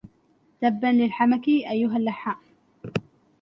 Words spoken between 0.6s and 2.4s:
تبا للحمك أيها اللحام